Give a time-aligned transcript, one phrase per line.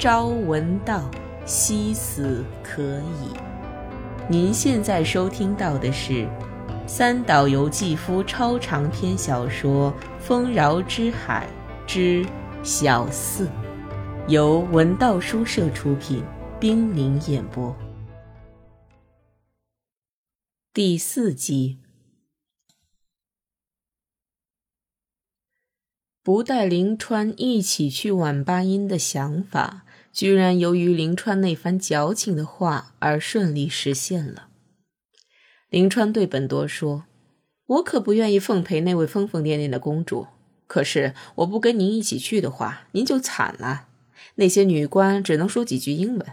[0.00, 1.10] 朝闻道，
[1.44, 3.36] 夕死可矣。
[4.30, 6.26] 您现在收听到的是
[6.86, 11.46] 三岛由纪夫超长篇小说《丰饶之海
[11.86, 12.24] 之
[12.62, 13.46] 小四》，
[14.26, 16.24] 由文道书社出品，
[16.58, 17.76] 冰凌演播。
[20.72, 21.78] 第四集。
[26.22, 34.48] 不带林川一起去晚八音的想法，居然由于林川那番矫情的话而顺利实现了。
[35.68, 37.04] 林川对本多说
[37.66, 40.26] ：“我可不愿意奉陪那位疯疯癫癫的公主，
[40.66, 43.86] 可是我不跟您一起去的话，您就惨了。
[44.34, 46.26] 那些女官只能说几句英文。”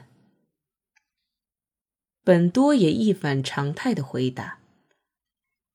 [2.24, 4.60] 本多也一反常态的回答：“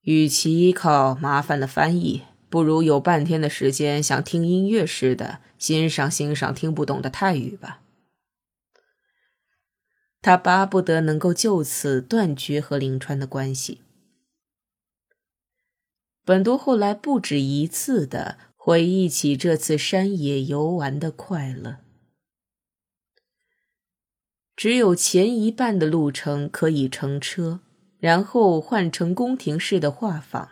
[0.03, 7.81] 与其依靠麻烦的翻译。”不如有半天的时间，像听音乐似的欣赏欣赏听不懂的泰语吧。
[10.23, 13.81] 他巴不得能够就此断绝和林川的关系。
[16.23, 21.79] 本多后来不止一次的回忆起这次山野游玩的快乐。
[24.55, 27.59] 只有前一半的路程可以乘车，
[27.99, 30.47] 然后换成宫廷式的画舫。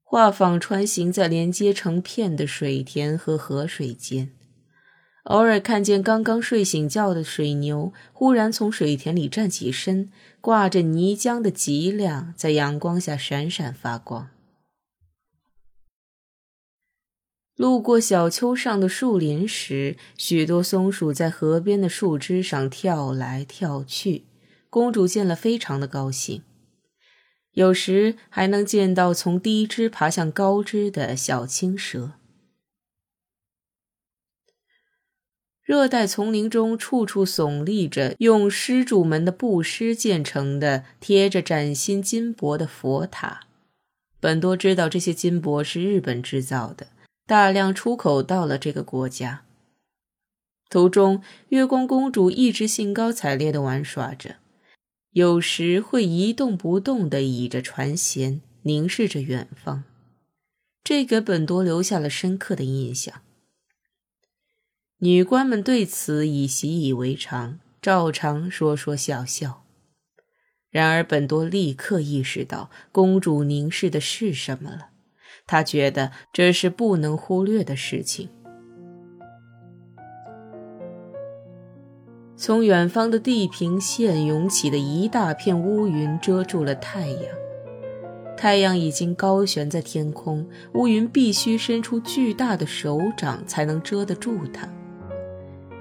[0.00, 4.32] 画舫穿行在连接成片的水田和河水间，
[5.24, 14.28] 偶尔看见刚刚睡醒觉的水牛忽然从水田里站起身，挂着泥浆的脊梁在阳光下闪闪发光。
[17.56, 24.24] 路过小丘上的树林时，许多松鼠在河边的树枝上跳来跳去，
[24.68, 26.42] 公主见了非常的高兴。
[27.52, 32.14] 有时还能见到从低枝爬向高枝的小青蛇。
[35.64, 43.46] 热带丛林中处处耸立着用施主们的布施建成的贴着崭新金箔的佛塔。
[44.20, 46.88] 本多知道这些金箔是日本制造的，
[47.26, 49.44] 大量出口到了这个国家。
[50.68, 54.36] 途中，月光公主一直兴高采烈地玩耍着。
[55.12, 59.84] 有时会一动不动地倚着船舷，凝视着远方，
[60.82, 63.22] 这给本多留下了深刻的印象。
[64.98, 69.64] 女官们对此已习以为常，照常说说笑笑。
[70.70, 74.88] 然而本多立刻意识到公主凝视的是什么了，
[75.46, 78.28] 他觉得这是不能忽略的事情。
[82.36, 87.22] 从远方的地平线涌起的一大片乌云遮住了太阳，
[88.36, 94.68] 太阳已经高悬在天空，乌云必须伸出巨大的手掌才能遮得住它。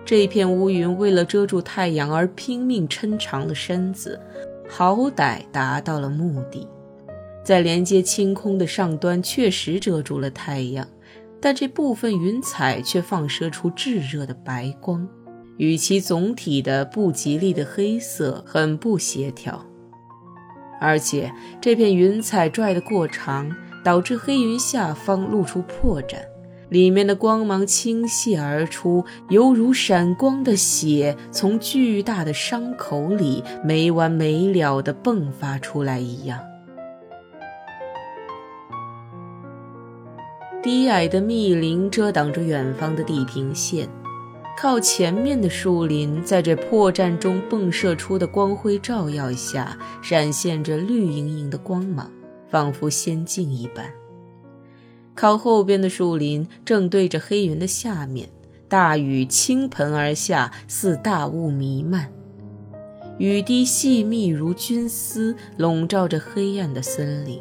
[0.05, 4.19] 这一片乌云为了遮住太阳而拼命抻长了身子，
[4.69, 6.67] 好歹达到了目的，
[7.43, 10.85] 在连接青空的上端确实遮住了太阳，
[11.39, 15.07] 但这部分云彩却放射出炙热的白光。
[15.57, 19.63] 与其总体的不吉利的黑色很不协调，
[20.81, 21.31] 而且
[21.61, 26.17] 这片云彩拽得过长，导致黑云下方露出破绽，
[26.69, 36.39] 里面的光芒倾泻而出，犹如闪光的血从巨大的伤口里没完没了地迸发出来一样。
[40.61, 43.87] 低矮的密林遮挡着远方的地平线。
[44.55, 52.09] 靠前面的树林，在这破绽中迸射出的光辉照耀下，闪现着绿莹莹的光芒，
[52.49, 53.91] 仿佛仙境一般。
[55.15, 58.29] 靠后边的树林正对着黑云的下面，
[58.67, 62.11] 大雨倾盆而下，似大雾弥漫，
[63.19, 67.39] 雨滴细密如菌丝，笼罩着黑暗的森林。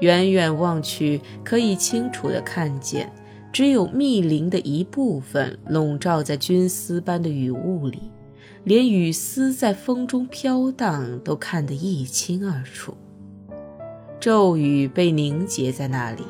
[0.00, 3.12] 远远望去，可以清楚地看见。
[3.50, 8.12] 只有密林的一部分笼罩在菌丝般的雨雾里，
[8.62, 12.94] 连雨丝在风中飘荡都看得一清二楚。
[14.20, 16.22] 骤雨被凝结在那里，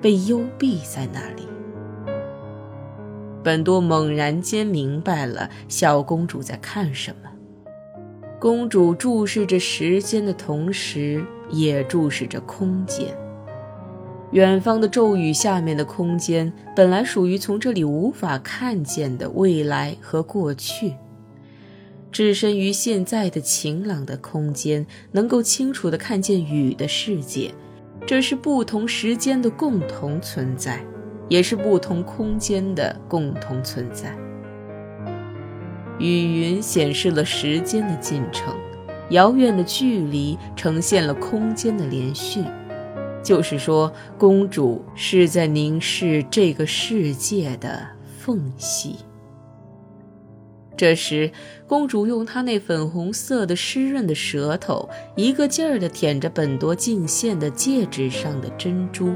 [0.00, 1.42] 被幽闭在那里。
[3.42, 7.30] 本多猛然间明白了小公主在看什么。
[8.38, 13.14] 公主注视着时间的同时，也注视着空间。
[14.32, 20.94] 远方的骤雨下面的空间，本来属于从这里无法看见的未来和过去。
[22.12, 27.52] 置身于现在的晴朗的空间，能够清楚地看见雨的世界，
[28.06, 30.84] 这是不同时间的共同存在，
[31.28, 34.14] 也是不同空间的共同存在。
[35.98, 38.54] 雨云显示了时间的进程，
[39.10, 42.42] 遥远的距离呈现了空间的连续。
[43.22, 47.86] 就是说，公主是在凝视这个世界的
[48.18, 48.96] 缝隙。
[50.80, 51.30] 这时，
[51.66, 59.12] 公主用她那粉红色的湿润的舌头，一个劲儿地舔着本多敬献的戒指上的珍珠。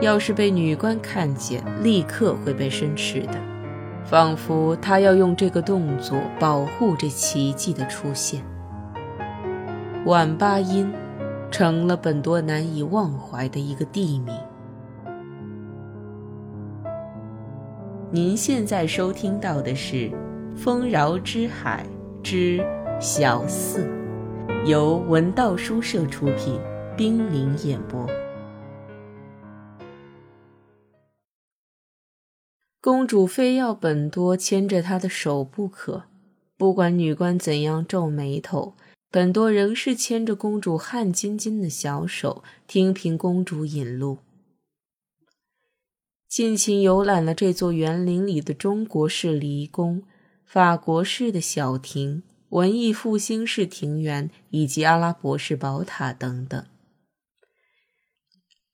[0.00, 3.38] 要是被女官看见，立刻会被申斥的，
[4.04, 8.42] 仿佛她要用这个动作保护这奇迹的出现。
[10.04, 10.92] 晚八音。
[11.52, 14.34] 成了本多难以忘怀的一个地名。
[18.10, 19.96] 您现在收听到的是
[20.62, 21.84] 《丰饶之海
[22.22, 22.64] 之
[23.00, 23.84] 小四》，
[24.64, 26.56] 由文道书社出品，
[26.96, 28.08] 冰凌演播。
[32.80, 36.04] 公主非要本多牵着她的手不可，
[36.56, 38.74] 不管女官怎样皱眉头。
[39.10, 44.18] 本多仍是牵着公主汗津津的小手，听凭公主引路，
[46.28, 50.04] 尽情游览了这座园林里的中国式离宫、
[50.44, 56.66] 法国式的小亭、文艺复兴式庭园以及阿拉伯式宝塔等等。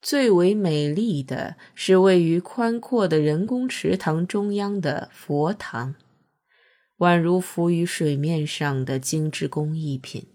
[0.01, 5.95] 最为美丽的是位于宽阔的人工池塘中央的佛堂。
[6.99, 10.27] 宛如浮于水面上的精致工艺品。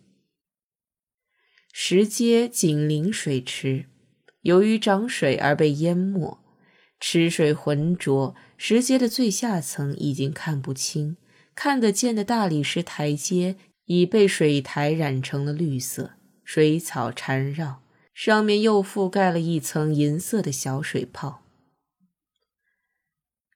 [1.70, 3.84] 石阶紧邻水池，
[4.40, 6.38] 由于涨水而被淹没，
[6.98, 11.18] 池水浑浊，石阶的最下层已经看不清，
[11.54, 13.56] 看得见的大理石台阶
[13.86, 16.12] 已被水苔染成了绿色，
[16.42, 21.42] 水草缠绕，上面又覆盖了一层银色的小水泡。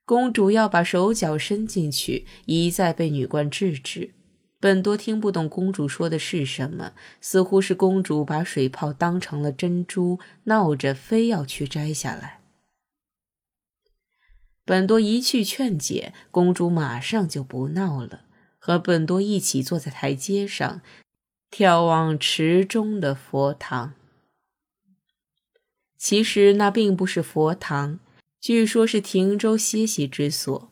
[0.05, 4.15] 公主要把手脚伸进去，一再被女官制止。
[4.59, 12.38] 本多听不懂公主说的是什么，似乎是公主把水泡当成了珍珠，闹着非要去摘下来。
[14.69, 18.25] 本多一去劝解，公主马上就不闹了，
[18.59, 20.81] 和本多一起坐在台阶上，
[21.49, 23.95] 眺望池中的佛堂。
[25.97, 27.99] 其实那并不是佛堂。
[28.39, 30.71] 据说是亭舟歇息之所。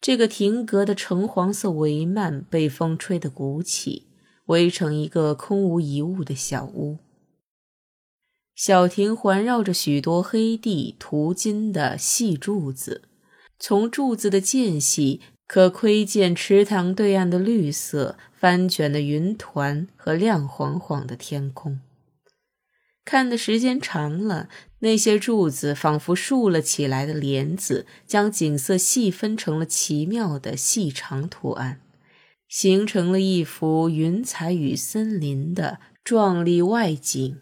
[0.00, 4.06] 这个亭阁的橙黄色帷幔被风吹得鼓起，
[4.46, 7.00] 围成一个空无一物的小屋。
[8.64, 13.02] 小亭环绕着许多黑地涂金的细柱子，
[13.58, 21.80] 从柱子的间隙可窥见池塘对岸的绿色翻卷的云团和亮晃晃的天空。
[23.04, 24.48] 看的时间长了，
[24.78, 31.80] 那些柱子仿佛竖了起来的帘子，将景色细分成了奇妙的细长图案，
[32.48, 37.40] 形成了一幅云彩与森林的壮丽外景。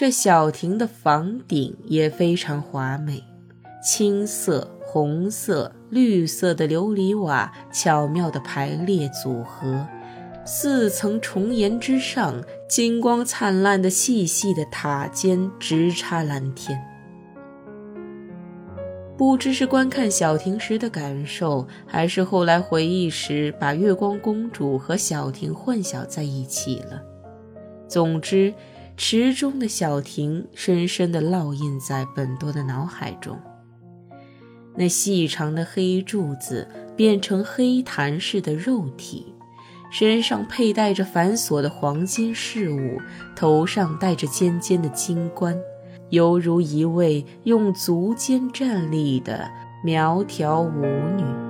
[0.00, 3.22] 这小亭的房顶也非常华美，
[3.84, 9.86] 青色、红色、绿色的琉璃瓦巧妙地排列组合。
[10.46, 16.82] 四层重檐之上，金光灿烂的细细的塔尖直插蓝天。
[19.18, 27.02] 不知是观看小亭时的感受，还是后来回忆时把月光公主和小亭混淆在一起了。
[27.86, 28.54] 总之，
[29.02, 33.34] 池中的小亭深深地烙印在本多的脑海中。
[34.76, 39.34] 那细长的黑柱子变成黑檀似的肉体。
[39.90, 43.00] 身上佩戴着繁琐的黄金饰物，
[43.34, 45.58] 头上戴着尖尖的金冠，
[46.10, 49.50] 犹如一位用足尖站立的
[49.82, 50.84] 苗条舞
[51.16, 51.49] 女。